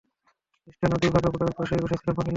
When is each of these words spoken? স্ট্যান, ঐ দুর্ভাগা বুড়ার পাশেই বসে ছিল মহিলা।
স্ট্যান, 0.67 0.91
ঐ 0.93 0.97
দুর্ভাগা 1.01 1.29
বুড়ার 1.33 1.51
পাশেই 1.57 1.81
বসে 1.83 1.95
ছিল 1.99 2.09
মহিলা। 2.09 2.29